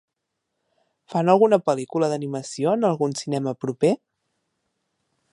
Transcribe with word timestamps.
Fan 1.13 1.27
alguna 1.33 1.59
pel·lícula 1.69 2.09
d'animació 2.13 2.73
en 2.77 2.87
algun 2.89 3.13
cinema 3.19 3.53
proper? 3.65 3.93